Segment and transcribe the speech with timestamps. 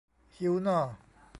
[0.35, 0.79] หิวน่อ